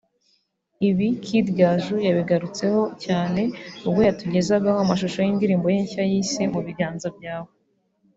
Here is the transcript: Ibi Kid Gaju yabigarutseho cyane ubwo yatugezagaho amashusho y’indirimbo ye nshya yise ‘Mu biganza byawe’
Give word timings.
Ibi 0.89 1.07
Kid 1.23 1.47
Gaju 1.57 1.95
yabigarutseho 2.07 2.81
cyane 3.05 3.41
ubwo 3.87 4.01
yatugezagaho 4.07 4.77
amashusho 4.81 5.17
y’indirimbo 5.21 5.65
ye 5.73 5.79
nshya 5.85 6.03
yise 6.11 6.41
‘Mu 6.53 6.59
biganza 6.67 7.07
byawe’ 7.17 7.51